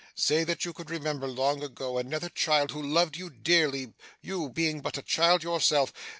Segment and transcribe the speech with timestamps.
[0.15, 4.81] Say, that you could remember, long ago, another child who loved you dearly, you being
[4.81, 5.93] but a child yourself.